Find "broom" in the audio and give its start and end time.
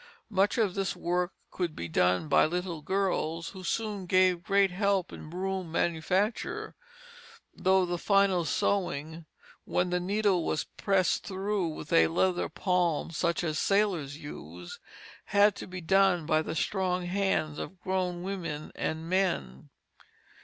5.29-5.71